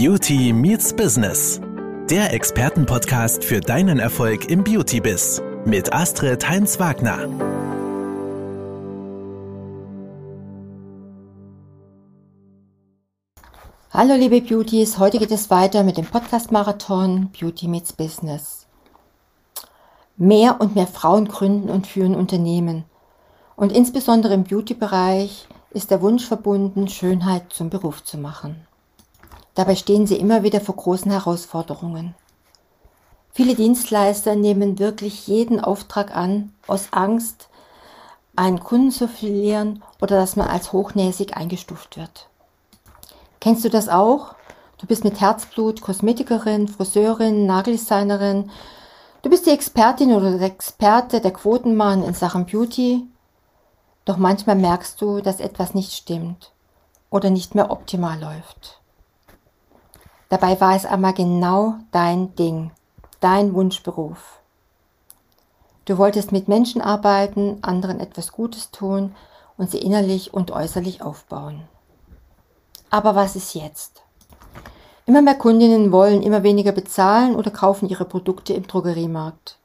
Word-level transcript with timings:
Beauty 0.00 0.52
Meets 0.52 0.94
Business. 0.94 1.60
Der 2.08 2.32
Expertenpodcast 2.32 3.42
für 3.42 3.58
deinen 3.58 3.98
Erfolg 3.98 4.48
im 4.48 4.62
Beauty-Biz 4.62 5.42
mit 5.64 5.92
Astrid 5.92 6.48
Heinz-Wagner. 6.48 7.18
Hallo 13.90 14.14
liebe 14.14 14.40
Beauties, 14.40 14.98
heute 15.00 15.18
geht 15.18 15.32
es 15.32 15.50
weiter 15.50 15.82
mit 15.82 15.96
dem 15.96 16.06
Podcast-Marathon 16.06 17.32
Beauty 17.32 17.66
Meets 17.66 17.92
Business. 17.92 18.68
Mehr 20.16 20.60
und 20.60 20.76
mehr 20.76 20.86
Frauen 20.86 21.26
gründen 21.26 21.70
und 21.70 21.88
führen 21.88 22.14
Unternehmen. 22.14 22.84
Und 23.56 23.72
insbesondere 23.72 24.34
im 24.34 24.44
Beauty-Bereich 24.44 25.48
ist 25.70 25.90
der 25.90 26.00
Wunsch 26.02 26.24
verbunden, 26.24 26.86
Schönheit 26.86 27.52
zum 27.52 27.68
Beruf 27.68 28.04
zu 28.04 28.16
machen. 28.16 28.68
Dabei 29.58 29.74
stehen 29.74 30.06
sie 30.06 30.14
immer 30.14 30.44
wieder 30.44 30.60
vor 30.60 30.76
großen 30.76 31.10
Herausforderungen. 31.10 32.14
Viele 33.32 33.56
Dienstleister 33.56 34.36
nehmen 34.36 34.78
wirklich 34.78 35.26
jeden 35.26 35.58
Auftrag 35.58 36.14
an, 36.14 36.52
aus 36.68 36.92
Angst, 36.92 37.48
einen 38.36 38.60
Kunden 38.60 38.92
zu 38.92 39.08
verlieren 39.08 39.82
oder 40.00 40.14
dass 40.14 40.36
man 40.36 40.46
als 40.46 40.72
hochnäsig 40.72 41.36
eingestuft 41.36 41.96
wird. 41.96 42.28
Kennst 43.40 43.64
du 43.64 43.68
das 43.68 43.88
auch? 43.88 44.36
Du 44.78 44.86
bist 44.86 45.02
mit 45.02 45.20
Herzblut 45.20 45.80
Kosmetikerin, 45.80 46.68
Friseurin, 46.68 47.46
Nageldesignerin. 47.46 48.52
Du 49.22 49.28
bist 49.28 49.44
die 49.46 49.50
Expertin 49.50 50.12
oder 50.12 50.38
der 50.38 50.46
Experte, 50.46 51.20
der 51.20 51.32
Quotenmann 51.32 52.04
in 52.04 52.14
Sachen 52.14 52.46
Beauty. 52.46 53.08
Doch 54.04 54.18
manchmal 54.18 54.54
merkst 54.54 55.02
du, 55.02 55.20
dass 55.20 55.40
etwas 55.40 55.74
nicht 55.74 55.94
stimmt 55.94 56.52
oder 57.10 57.30
nicht 57.30 57.56
mehr 57.56 57.72
optimal 57.72 58.20
läuft. 58.20 58.78
Dabei 60.28 60.60
war 60.60 60.76
es 60.76 60.84
einmal 60.84 61.14
genau 61.14 61.76
dein 61.90 62.34
Ding, 62.34 62.70
dein 63.20 63.54
Wunschberuf. 63.54 64.40
Du 65.86 65.96
wolltest 65.96 66.32
mit 66.32 66.48
Menschen 66.48 66.82
arbeiten, 66.82 67.58
anderen 67.62 67.98
etwas 67.98 68.32
Gutes 68.32 68.70
tun 68.70 69.14
und 69.56 69.70
sie 69.70 69.78
innerlich 69.78 70.34
und 70.34 70.50
äußerlich 70.50 71.00
aufbauen. 71.00 71.62
Aber 72.90 73.14
was 73.14 73.36
ist 73.36 73.54
jetzt? 73.54 74.02
Immer 75.06 75.22
mehr 75.22 75.36
Kundinnen 75.36 75.92
wollen 75.92 76.20
immer 76.20 76.42
weniger 76.42 76.72
bezahlen 76.72 77.34
oder 77.34 77.50
kaufen 77.50 77.88
ihre 77.88 78.04
Produkte 78.04 78.52
im 78.52 78.66
Drogeriemarkt. 78.66 79.56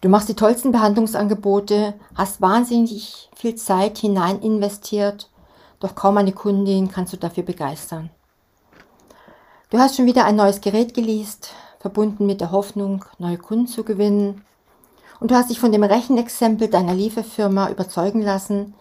Du 0.00 0.08
machst 0.08 0.30
die 0.30 0.34
tollsten 0.34 0.72
Behandlungsangebote, 0.72 1.92
hast 2.14 2.40
wahnsinnig 2.40 3.28
viel 3.36 3.54
Zeit 3.56 3.98
hinein 3.98 4.40
investiert, 4.40 5.28
doch 5.80 5.94
kaum 5.94 6.16
eine 6.16 6.32
Kundin 6.32 6.90
kannst 6.90 7.12
du 7.12 7.18
dafür 7.18 7.42
begeistern. 7.42 8.08
Du 9.72 9.78
hast 9.78 9.96
schon 9.96 10.04
wieder 10.04 10.26
ein 10.26 10.36
neues 10.36 10.60
Gerät 10.60 10.92
geleast, 10.92 11.54
verbunden 11.80 12.26
mit 12.26 12.42
der 12.42 12.50
Hoffnung, 12.50 13.06
neue 13.16 13.38
Kunden 13.38 13.66
zu 13.66 13.84
gewinnen. 13.84 14.44
Und 15.18 15.30
du 15.30 15.34
hast 15.34 15.48
dich 15.48 15.58
von 15.58 15.72
dem 15.72 15.82
Rechenexempel 15.82 16.68
deiner 16.68 16.92
Lieferfirma 16.92 17.70
überzeugen 17.70 18.20
lassen, 18.20 18.74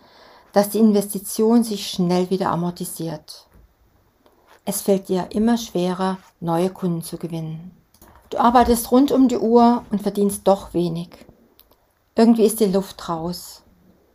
dass 0.52 0.70
die 0.70 0.80
Investition 0.80 1.64
sich 1.64 1.90
schnell 1.90 2.30
wieder 2.30 2.52
amortisiert. 2.52 3.48
Es 4.66 4.82
fällt 4.82 5.08
dir 5.08 5.28
immer 5.30 5.58
schwerer, 5.58 6.18
neue 6.42 6.70
Kunden 6.70 7.04
zu 7.04 7.16
gewinnen. 7.16 7.72
Du 8.30 8.38
arbeitest 8.38 8.92
rund 8.92 9.14
um 9.14 9.30
die 9.30 9.38
Uhr 9.38 9.86
und 9.92 10.02
verdienst 10.02 10.46
doch 10.46 10.74
wenig. 10.74 11.08
Irgendwie 12.16 12.44
ist 12.44 12.60
die 12.60 12.66
Luft 12.66 13.08
raus. 13.08 13.64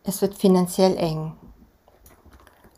Es 0.03 0.21
wird 0.21 0.35
finanziell 0.35 0.95
eng. 0.97 1.33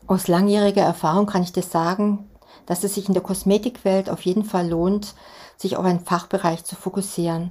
Aus 0.06 0.26
langjähriger 0.26 0.84
Erfahrung 0.84 1.26
kann 1.26 1.42
ich 1.42 1.52
dir 1.52 1.62
sagen, 1.62 2.29
dass 2.66 2.84
es 2.84 2.94
sich 2.94 3.08
in 3.08 3.14
der 3.14 3.22
Kosmetikwelt 3.22 4.10
auf 4.10 4.22
jeden 4.22 4.44
Fall 4.44 4.68
lohnt, 4.68 5.14
sich 5.56 5.76
auf 5.76 5.84
einen 5.84 6.00
Fachbereich 6.00 6.64
zu 6.64 6.76
fokussieren, 6.76 7.50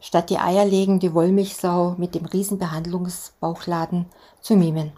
statt 0.00 0.30
die 0.30 0.38
eierlegende 0.38 1.14
Wollmilchsau 1.14 1.94
mit 1.98 2.14
dem 2.14 2.24
Riesenbehandlungsbauchladen 2.24 4.06
zu 4.40 4.56
mimen. 4.56 4.92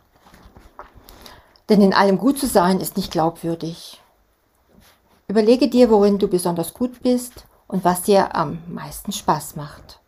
Denn 1.69 1.81
in 1.81 1.95
allem 1.95 2.19
gut 2.19 2.39
zu 2.39 2.47
sein 2.47 2.81
ist 2.81 2.97
nicht 2.97 3.11
glaubwürdig. 3.11 4.01
Überlege 5.29 5.69
dir, 5.69 5.91
worin 5.91 6.19
du 6.19 6.29
besonders 6.29 6.75
gut 6.75 7.03
bist 7.03 7.47
und 7.67 7.85
was 7.85 8.03
dir 8.03 8.35
am 8.37 8.59
meisten 8.69 9.13
Spaß 9.13 9.57
macht. 9.57 10.01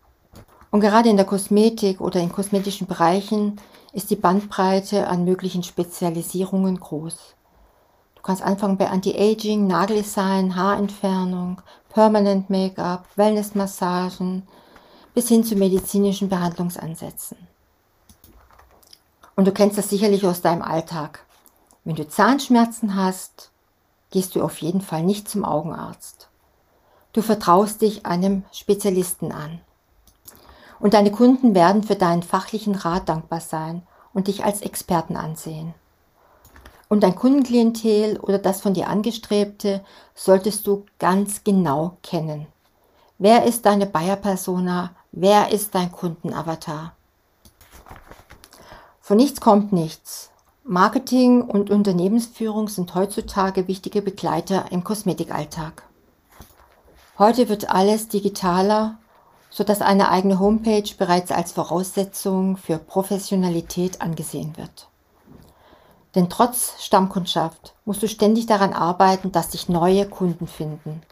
Und 0.70 0.80
gerade 0.80 1.08
in 1.08 1.16
der 1.16 1.24
Kosmetik 1.24 2.00
oder 2.00 2.20
in 2.20 2.32
kosmetischen 2.32 2.86
Bereichen 2.86 3.60
ist 3.92 4.10
die 4.10 4.16
Bandbreite 4.16 5.06
an 5.06 5.24
möglichen 5.24 5.62
Spezialisierungen 5.62 6.78
groß. 6.78 7.36
Du 8.24 8.28
kannst 8.28 8.42
anfangen 8.42 8.78
bei 8.78 8.88
Anti-Aging, 8.88 9.66
Nageldesign, 9.66 10.56
Haarentfernung, 10.56 11.60
Permanent 11.90 12.48
Make-up, 12.48 13.06
Wellnessmassagen 13.16 14.48
bis 15.12 15.28
hin 15.28 15.44
zu 15.44 15.56
medizinischen 15.56 16.30
Behandlungsansätzen. 16.30 17.36
Und 19.36 19.46
du 19.46 19.52
kennst 19.52 19.76
das 19.76 19.90
sicherlich 19.90 20.24
aus 20.24 20.40
deinem 20.40 20.62
Alltag. 20.62 21.26
Wenn 21.84 21.96
du 21.96 22.08
Zahnschmerzen 22.08 22.96
hast, 22.96 23.50
gehst 24.10 24.34
du 24.34 24.42
auf 24.42 24.56
jeden 24.62 24.80
Fall 24.80 25.02
nicht 25.02 25.28
zum 25.28 25.44
Augenarzt. 25.44 26.30
Du 27.12 27.20
vertraust 27.20 27.82
dich 27.82 28.06
einem 28.06 28.46
Spezialisten 28.52 29.32
an. 29.32 29.60
Und 30.80 30.94
deine 30.94 31.10
Kunden 31.10 31.54
werden 31.54 31.82
für 31.82 31.94
deinen 31.94 32.22
fachlichen 32.22 32.74
Rat 32.74 33.06
dankbar 33.10 33.42
sein 33.42 33.82
und 34.14 34.28
dich 34.28 34.46
als 34.46 34.62
Experten 34.62 35.16
ansehen. 35.16 35.74
Und 36.94 37.00
dein 37.00 37.16
Kundenklientel 37.16 38.20
oder 38.20 38.38
das 38.38 38.60
von 38.60 38.72
dir 38.72 38.88
angestrebte 38.88 39.84
solltest 40.14 40.64
du 40.68 40.86
ganz 41.00 41.42
genau 41.42 41.96
kennen. 42.04 42.46
Wer 43.18 43.46
ist 43.46 43.66
deine 43.66 43.86
Buyer-Persona? 43.86 44.92
Wer 45.10 45.50
ist 45.50 45.74
dein 45.74 45.90
Kundenavatar? 45.90 46.94
Von 49.00 49.16
nichts 49.16 49.40
kommt 49.40 49.72
nichts. 49.72 50.30
Marketing 50.62 51.42
und 51.42 51.68
Unternehmensführung 51.68 52.68
sind 52.68 52.94
heutzutage 52.94 53.66
wichtige 53.66 54.00
Begleiter 54.00 54.66
im 54.70 54.84
Kosmetikalltag. 54.84 55.82
Heute 57.18 57.48
wird 57.48 57.70
alles 57.70 58.06
digitaler, 58.06 58.98
sodass 59.50 59.82
eine 59.82 60.10
eigene 60.10 60.38
Homepage 60.38 60.94
bereits 60.96 61.32
als 61.32 61.50
Voraussetzung 61.50 62.56
für 62.56 62.78
Professionalität 62.78 64.00
angesehen 64.00 64.56
wird. 64.56 64.86
Denn 66.14 66.30
trotz 66.30 66.82
Stammkundschaft 66.82 67.74
musst 67.84 68.02
du 68.02 68.08
ständig 68.08 68.46
daran 68.46 68.72
arbeiten, 68.72 69.32
dass 69.32 69.52
sich 69.52 69.68
neue 69.68 70.08
Kunden 70.08 70.46
finden. 70.46 71.02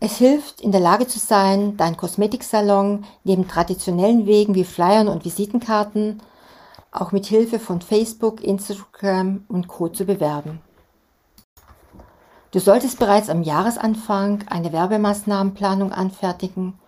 Es 0.00 0.16
hilft, 0.16 0.60
in 0.60 0.70
der 0.70 0.80
Lage 0.80 1.08
zu 1.08 1.18
sein, 1.18 1.76
deinen 1.76 1.96
Kosmetiksalon 1.96 3.04
neben 3.24 3.48
traditionellen 3.48 4.26
Wegen 4.26 4.54
wie 4.54 4.64
Flyern 4.64 5.08
und 5.08 5.24
Visitenkarten 5.24 6.22
auch 6.92 7.12
mit 7.12 7.26
Hilfe 7.26 7.58
von 7.58 7.80
Facebook, 7.80 8.42
Instagram 8.42 9.44
und 9.48 9.68
Co. 9.68 9.88
zu 9.88 10.04
bewerben. 10.04 10.60
Du 12.50 12.60
solltest 12.60 12.98
bereits 12.98 13.28
am 13.28 13.42
Jahresanfang 13.42 14.44
eine 14.48 14.72
Werbemaßnahmenplanung 14.72 15.92
anfertigen 15.92 16.78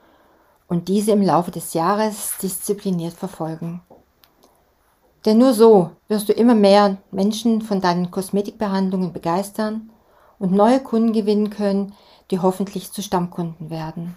und 0.69 0.88
diese 0.88 1.10
im 1.10 1.22
Laufe 1.22 1.50
des 1.50 1.75
Jahres 1.75 2.34
diszipliniert 2.41 3.12
verfolgen. 3.12 3.82
Denn 5.25 5.38
nur 5.38 5.53
so 5.53 5.91
wirst 6.08 6.28
du 6.28 6.32
immer 6.32 6.54
mehr 6.54 6.97
Menschen 7.10 7.62
von 7.62 7.81
deinen 7.81 8.10
Kosmetikbehandlungen 8.10 9.12
begeistern 9.12 9.91
und 10.38 10.53
neue 10.53 10.81
Kunden 10.81 11.12
gewinnen 11.12 11.50
können, 11.50 11.94
die 12.31 12.38
hoffentlich 12.38 12.92
zu 12.92 13.03
Stammkunden 13.03 13.70
werden. 13.70 14.16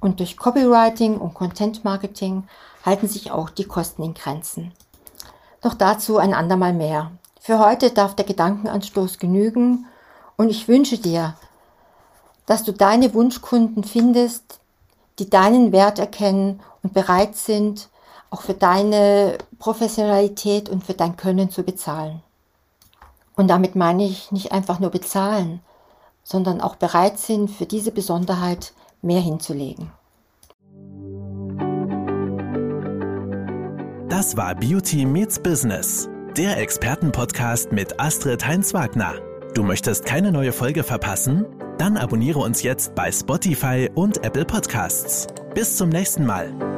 Und 0.00 0.20
durch 0.20 0.36
Copywriting 0.36 1.18
und 1.18 1.34
Content 1.34 1.84
Marketing 1.84 2.44
halten 2.84 3.08
sich 3.08 3.30
auch 3.30 3.50
die 3.50 3.64
Kosten 3.64 4.02
in 4.02 4.14
Grenzen. 4.14 4.72
Doch 5.60 5.74
dazu 5.74 6.18
ein 6.18 6.34
andermal 6.34 6.72
mehr. 6.72 7.12
Für 7.40 7.58
heute 7.58 7.90
darf 7.90 8.14
der 8.14 8.24
Gedankenanstoß 8.24 9.18
genügen 9.18 9.86
und 10.36 10.50
ich 10.50 10.68
wünsche 10.68 10.98
dir, 10.98 11.34
dass 12.44 12.64
du 12.64 12.72
deine 12.72 13.14
Wunschkunden 13.14 13.84
findest, 13.84 14.60
die 15.18 15.30
deinen 15.30 15.72
Wert 15.72 15.98
erkennen 15.98 16.60
und 16.82 16.92
bereit 16.92 17.36
sind, 17.36 17.88
auch 18.36 18.42
für 18.42 18.54
deine 18.54 19.38
Professionalität 19.58 20.68
und 20.68 20.84
für 20.84 20.92
dein 20.92 21.16
Können 21.16 21.50
zu 21.50 21.62
bezahlen. 21.62 22.20
Und 23.34 23.48
damit 23.48 23.76
meine 23.76 24.04
ich 24.04 24.30
nicht 24.30 24.52
einfach 24.52 24.78
nur 24.78 24.90
bezahlen, 24.90 25.60
sondern 26.22 26.60
auch 26.60 26.76
bereit 26.76 27.18
sind, 27.18 27.50
für 27.50 27.64
diese 27.64 27.92
Besonderheit 27.92 28.74
mehr 29.00 29.20
hinzulegen. 29.20 29.90
Das 34.08 34.36
war 34.36 34.54
Beauty 34.54 35.06
Meets 35.06 35.38
Business, 35.38 36.08
der 36.36 36.58
Expertenpodcast 36.58 37.72
mit 37.72 37.98
Astrid 37.98 38.46
Heinz-Wagner. 38.46 39.14
Du 39.54 39.62
möchtest 39.62 40.04
keine 40.04 40.30
neue 40.30 40.52
Folge 40.52 40.82
verpassen? 40.82 41.46
Dann 41.78 41.96
abonniere 41.96 42.40
uns 42.40 42.62
jetzt 42.62 42.94
bei 42.94 43.10
Spotify 43.10 43.88
und 43.94 44.24
Apple 44.24 44.44
Podcasts. 44.44 45.26
Bis 45.54 45.76
zum 45.76 45.88
nächsten 45.88 46.26
Mal. 46.26 46.75